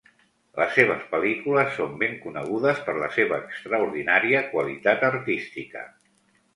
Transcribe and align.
Les 0.59 0.71
seves 0.77 1.03
pel·lícules 1.11 1.69
són 1.75 1.93
ben 2.05 2.17
conegudes 2.25 2.83
per 2.89 2.97
la 3.05 3.13
seva 3.21 3.41
extraordinària 3.45 4.45
qualitat 4.57 5.11
artística. 5.15 5.91